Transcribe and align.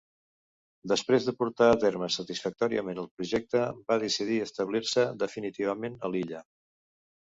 Després 0.91 1.27
de 1.27 1.33
portar 1.41 1.67
a 1.73 1.77
terme 1.83 2.09
satisfactòriament 2.15 3.01
el 3.03 3.09
projecte, 3.19 3.61
va 3.93 3.99
decidir 4.05 4.41
establir-se 4.47 5.05
definitivament 5.27 6.01
a 6.09 6.13
l'illa. 6.15 6.43